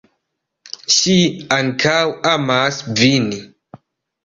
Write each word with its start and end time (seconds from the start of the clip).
Ŝi 0.95 1.17
ankaŭ 1.59 1.99
amas 2.33 2.83
vin. 3.03 3.31